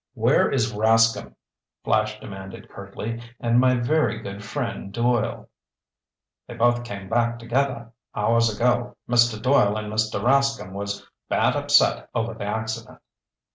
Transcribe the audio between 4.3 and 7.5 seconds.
friend, Doyle?" "They both came back